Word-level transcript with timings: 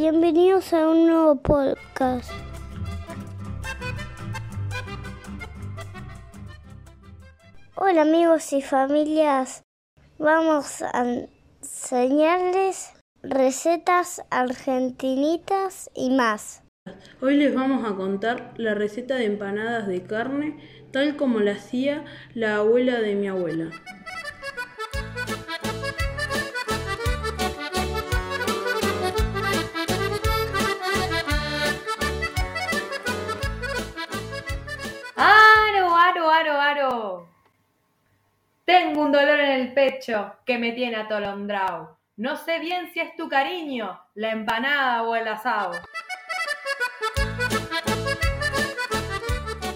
Bienvenidos 0.00 0.72
a 0.74 0.88
un 0.88 1.08
nuevo 1.08 1.42
podcast. 1.42 2.30
Hola 7.74 8.02
amigos 8.02 8.52
y 8.52 8.62
familias, 8.62 9.64
vamos 10.16 10.82
a 10.82 11.04
enseñarles 11.60 12.92
recetas 13.24 14.22
argentinitas 14.30 15.90
y 15.96 16.10
más. 16.10 16.62
Hoy 17.20 17.36
les 17.36 17.52
vamos 17.52 17.84
a 17.84 17.96
contar 17.96 18.54
la 18.56 18.74
receta 18.74 19.16
de 19.16 19.24
empanadas 19.24 19.88
de 19.88 20.04
carne 20.04 20.60
tal 20.92 21.16
como 21.16 21.40
la 21.40 21.52
hacía 21.52 22.04
la 22.34 22.58
abuela 22.58 23.00
de 23.00 23.16
mi 23.16 23.26
abuela. 23.26 23.70
Tengo 38.68 39.00
un 39.00 39.12
dolor 39.12 39.40
en 39.40 39.62
el 39.62 39.72
pecho 39.72 40.34
que 40.44 40.58
me 40.58 40.72
tiene 40.72 40.96
atolondrado. 40.96 41.96
No 42.18 42.36
sé 42.36 42.58
bien 42.58 42.92
si 42.92 43.00
es 43.00 43.16
tu 43.16 43.26
cariño, 43.26 43.98
la 44.14 44.30
empanada 44.30 45.04
o 45.04 45.16
el 45.16 45.26
asado. 45.26 45.72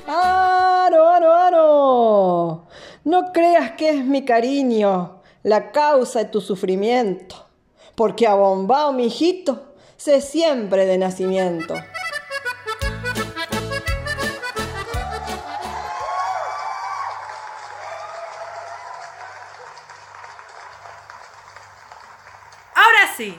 ¡Aro, 0.06 1.08
aro, 1.08 1.32
aro! 1.32 2.68
No 3.04 3.32
creas 3.32 3.70
que 3.78 3.88
es 3.88 4.04
mi 4.04 4.26
cariño 4.26 5.22
la 5.42 5.72
causa 5.72 6.18
de 6.18 6.24
tu 6.26 6.42
sufrimiento, 6.42 7.48
porque 7.94 8.26
abombao, 8.26 8.92
mi 8.92 9.06
hijito, 9.06 9.74
sé 9.96 10.20
siempre 10.20 10.84
de 10.84 10.98
nacimiento. 10.98 11.76
Ahora 23.12 23.16
sí. 23.16 23.36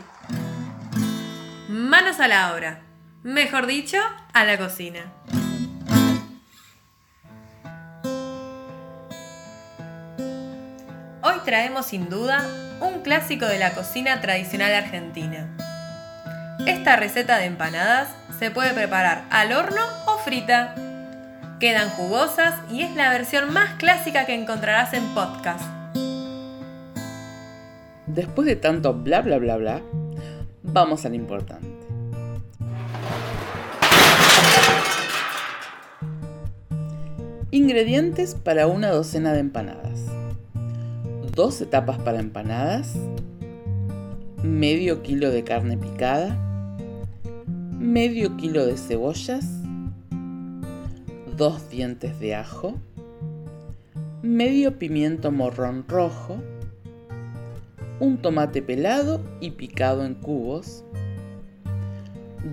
Manos 1.67 2.19
a 2.19 2.27
la 2.27 2.53
obra. 2.53 2.81
Mejor 3.23 3.66
dicho, 3.66 3.97
a 4.33 4.45
la 4.45 4.57
cocina. 4.57 5.11
Hoy 11.23 11.35
traemos 11.45 11.88
sin 11.88 12.09
duda 12.09 12.45
un 12.81 13.01
clásico 13.01 13.45
de 13.45 13.57
la 13.57 13.73
cocina 13.73 14.21
tradicional 14.21 14.73
argentina. 14.73 15.57
Esta 16.67 16.95
receta 16.95 17.38
de 17.38 17.45
empanadas 17.45 18.09
se 18.38 18.51
puede 18.51 18.73
preparar 18.73 19.23
al 19.31 19.53
horno 19.53 19.81
o 20.05 20.19
frita. 20.19 20.75
Quedan 21.59 21.89
jugosas 21.89 22.53
y 22.69 22.83
es 22.83 22.94
la 22.95 23.09
versión 23.09 23.51
más 23.51 23.75
clásica 23.75 24.25
que 24.25 24.35
encontrarás 24.35 24.94
en 24.94 25.16
podcast. 25.16 25.83
Después 28.08 28.48
de 28.48 28.56
tanto 28.56 28.94
bla 28.94 29.22
bla 29.22 29.38
bla 29.38 29.58
bla, 29.58 29.82
vamos 30.62 31.06
al 31.06 31.16
importante. 31.16 31.68
Ingredientes 37.52 38.36
para 38.36 38.68
una 38.68 38.90
docena 38.90 39.31
de 39.31 39.40
empanadas. 39.40 40.08
12 41.36 41.66
tapas 41.68 41.98
para 42.00 42.20
empanadas, 42.20 42.94
medio 44.44 45.02
kilo 45.02 45.31
de 45.31 45.44
carne 45.44 45.78
picada, 45.78 46.38
medio 47.80 48.38
kilo 48.38 48.66
de 48.66 48.78
cebollas, 48.78 49.46
dos 51.36 51.69
dientes 51.69 52.19
de 52.19 52.36
ajo, 52.36 52.75
medio 54.22 54.78
pimiento 54.78 55.31
morrón 55.31 55.86
rojo, 55.88 56.38
un 58.00 58.18
tomate 58.18 58.62
pelado 58.62 59.22
y 59.40 59.52
picado 59.52 60.06
en 60.06 60.16
cubos, 60.16 60.84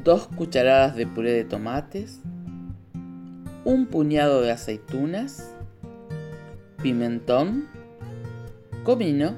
dos 0.05 0.29
cucharadas 0.29 0.95
de 0.97 1.07
puré 1.07 1.33
de 1.33 1.45
tomates, 1.45 2.21
un 3.65 3.87
puñado 3.87 4.41
de 4.41 4.53
aceitunas, 4.53 5.55
pimentón, 6.83 7.69
comino, 8.85 9.37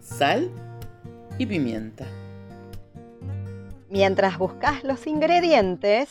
sal 0.00 0.50
y 1.38 1.46
pimienta. 1.46 2.06
Mientras 3.90 4.36
buscas 4.36 4.84
los 4.84 5.06
ingredientes, 5.06 6.10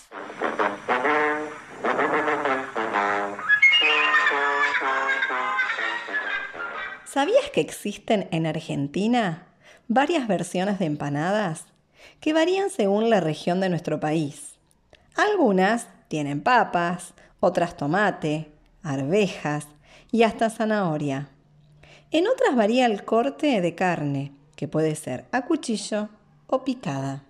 ¿sabías 7.17 7.49
que 7.51 7.61
existen 7.61 8.27
en 8.29 8.45
Argentina 8.45 9.47
varias 9.87 10.27
versiones 10.27 10.77
de 10.77 10.85
empanadas 10.85 11.65
que 12.19 12.31
varían 12.31 12.69
según 12.69 13.09
la 13.09 13.19
región 13.21 13.59
de 13.59 13.69
nuestro 13.69 13.99
país? 13.99 14.59
Algunas 15.15 15.87
tienen 16.09 16.41
papas, 16.41 17.15
otras 17.39 17.75
tomate, 17.75 18.51
arvejas 18.83 19.65
y 20.11 20.21
hasta 20.21 20.51
zanahoria. 20.51 21.29
En 22.11 22.27
otras 22.27 22.55
varía 22.55 22.85
el 22.85 23.03
corte 23.03 23.61
de 23.61 23.73
carne, 23.73 24.31
que 24.55 24.67
puede 24.67 24.93
ser 24.93 25.25
a 25.31 25.41
cuchillo 25.41 26.09
o 26.45 26.63
picada. 26.63 27.23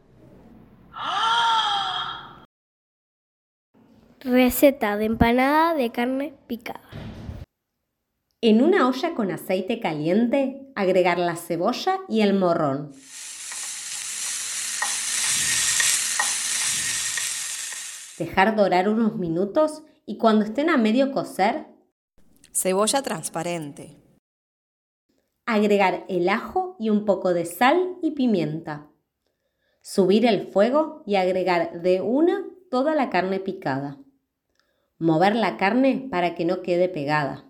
Receta 4.20 4.98
de 4.98 5.06
empanada 5.06 5.76
de 5.76 5.90
carne 5.92 6.34
picada. 6.46 6.82
En 8.40 8.62
una 8.62 8.88
olla 8.88 9.16
con 9.16 9.32
aceite 9.32 9.80
caliente, 9.80 10.62
agregar 10.76 11.18
la 11.18 11.36
cebolla 11.36 12.02
y 12.08 12.22
el 12.22 12.36
morrón. 12.36 12.92
Dejar 18.20 18.56
dorar 18.56 18.90
unos 18.90 19.16
minutos 19.16 19.82
y 20.06 20.20
cuando 20.20 20.46
estén 20.46 20.70
a 20.70 20.78
medio 20.78 21.12
cocer, 21.12 21.66
Cebolla 22.54 23.02
transparente. 23.02 23.98
agregar 25.48 26.06
el 26.08 26.30
ajo 26.30 26.76
y 26.80 26.92
un 26.92 27.06
poco 27.06 27.34
de 27.34 27.46
sal 27.46 27.98
y 28.04 28.12
pimienta. 28.12 28.88
Subir 29.82 30.28
el 30.28 30.46
fuego 30.48 31.02
y 31.08 31.16
agregar 31.16 31.82
de 31.82 32.02
una 32.02 32.46
toda 32.70 32.94
la 32.94 33.10
carne 33.10 33.40
picada. 33.40 33.98
Mover 35.00 35.36
la 35.36 35.58
carne 35.58 36.08
para 36.12 36.36
que 36.36 36.46
no 36.46 36.62
quede 36.62 36.88
pegada. 36.88 37.47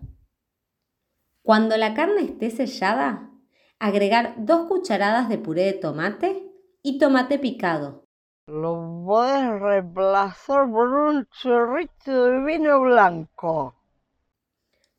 Cuando 1.48 1.78
la 1.78 1.94
carne 1.94 2.24
esté 2.24 2.50
sellada, 2.52 3.32
agregar 3.80 4.36
dos 4.38 4.68
cucharadas 4.68 5.30
de 5.30 5.38
puré 5.38 5.64
de 5.64 5.72
tomate 5.72 6.44
y 6.84 7.00
tomate 7.00 7.40
picado. 7.40 8.04
Lo 8.48 9.02
puedes 9.06 9.62
reemplazar 9.62 10.70
por 10.70 10.90
un 10.90 11.26
chorrito 11.42 12.26
de 12.26 12.44
vino 12.44 12.82
blanco. 12.82 13.76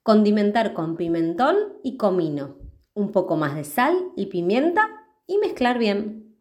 Condimentar 0.02 0.72
con 0.72 0.96
pimentón 0.96 1.54
y 1.82 1.98
comino, 1.98 2.56
un 2.94 3.12
poco 3.12 3.36
más 3.36 3.54
de 3.54 3.64
sal 3.64 3.94
y 4.16 4.24
pimienta 4.24 4.88
y 5.26 5.36
mezclar 5.36 5.76
bien. 5.76 6.34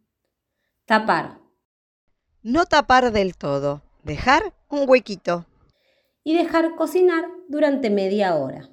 Tapar 0.86 1.42
No 2.44 2.64
tapar 2.64 3.12
del 3.12 3.36
todo, 3.36 3.82
dejar 4.04 4.54
un 4.70 4.88
huequito. 4.88 5.46
y 6.24 6.34
dejar 6.34 6.76
cocinar 6.76 7.26
durante 7.50 7.90
media 7.90 8.36
hora. 8.36 8.70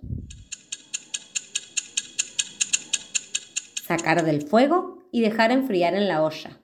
Sacar 3.87 4.25
del 4.25 4.49
fuego 4.49 5.03
y 5.13 5.21
dejar 5.21 5.51
enfriar 5.51 5.95
en 5.95 6.09
la 6.09 6.23
olla. 6.23 6.63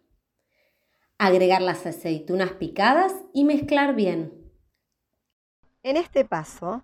Agregar 1.18 1.60
las 1.60 1.84
aceitunas 1.84 2.52
picadas 2.52 3.12
y 3.34 3.44
mezclar 3.44 3.94
bien. 3.94 4.50
En 5.82 5.98
este 5.98 6.24
paso 6.24 6.82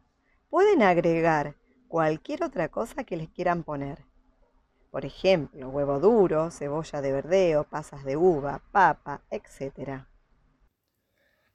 pueden 0.51 0.83
agregar 0.83 1.57
cualquier 1.89 2.45
otra 2.45 2.69
cosa 2.69 3.05
que 3.05 3.17
les 3.17 3.31
quieran 3.31 3.63
poner. 3.63 4.05
Por 4.91 5.07
ejemplo, 5.07 5.71
huevo 5.71 6.01
duro, 6.01 6.51
cebolla 6.51 7.01
de 7.01 7.13
verdeo, 7.13 7.65
pasas 7.65 8.05
de 8.05 8.19
uva, 8.19 8.61
papa, 8.73 9.23
etc. 9.31 10.03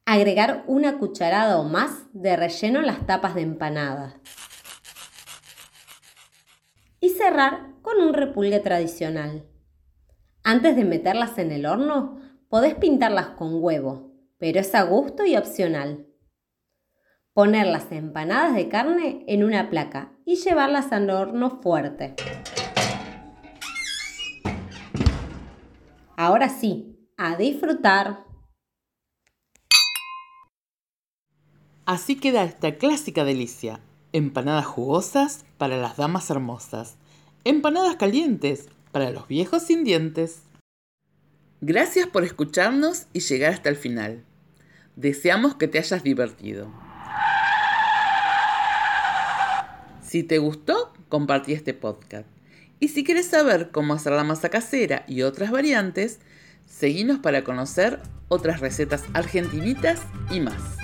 Agregar 0.05 0.63
una 0.65 0.97
cucharada 0.97 1.59
o 1.59 1.65
más 1.65 2.07
de 2.13 2.35
relleno 2.35 2.79
en 2.79 2.87
las 2.87 3.05
tapas 3.05 3.35
de 3.35 3.41
empanadas. 3.41 4.15
Y 7.03 7.09
cerrar 7.09 7.81
con 7.81 7.97
un 7.97 8.13
repulgue 8.13 8.59
tradicional. 8.59 9.49
Antes 10.43 10.75
de 10.75 10.85
meterlas 10.85 11.39
en 11.39 11.51
el 11.51 11.65
horno, 11.65 12.21
podés 12.47 12.75
pintarlas 12.75 13.29
con 13.29 13.55
huevo, 13.55 14.13
pero 14.37 14.59
es 14.59 14.75
a 14.75 14.83
gusto 14.83 15.25
y 15.25 15.35
opcional. 15.35 16.05
Poner 17.33 17.65
las 17.65 17.91
empanadas 17.91 18.53
de 18.53 18.69
carne 18.69 19.25
en 19.27 19.43
una 19.43 19.71
placa 19.71 20.13
y 20.25 20.35
llevarlas 20.35 20.91
al 20.91 21.09
horno 21.09 21.59
fuerte. 21.61 22.13
Ahora 26.15 26.49
sí, 26.49 26.87
A 27.17 27.35
disfrutar. 27.35 28.25
Así 31.85 32.15
queda 32.15 32.43
esta 32.43 32.77
clásica 32.77 33.23
delicia. 33.23 33.79
Empanadas 34.13 34.65
jugosas 34.65 35.45
para 35.57 35.77
las 35.77 35.95
damas 35.95 36.29
hermosas. 36.29 36.97
Empanadas 37.45 37.95
calientes 37.95 38.67
para 38.91 39.09
los 39.09 39.25
viejos 39.29 39.63
sin 39.63 39.85
dientes. 39.85 40.41
Gracias 41.61 42.07
por 42.07 42.25
escucharnos 42.25 43.07
y 43.13 43.21
llegar 43.21 43.53
hasta 43.53 43.69
el 43.69 43.77
final. 43.77 44.25
Deseamos 44.97 45.55
que 45.55 45.69
te 45.69 45.79
hayas 45.79 46.03
divertido. 46.03 46.73
Si 50.01 50.23
te 50.23 50.39
gustó, 50.39 50.91
compartí 51.07 51.53
este 51.53 51.73
podcast. 51.73 52.27
Y 52.81 52.89
si 52.89 53.05
quieres 53.05 53.27
saber 53.27 53.71
cómo 53.71 53.93
hacer 53.93 54.11
la 54.11 54.25
masa 54.25 54.49
casera 54.49 55.05
y 55.07 55.21
otras 55.21 55.51
variantes, 55.51 56.19
seguinos 56.65 57.19
para 57.19 57.45
conocer 57.45 58.01
otras 58.27 58.59
recetas 58.59 59.05
argentinitas 59.13 60.01
y 60.29 60.41
más. 60.41 60.80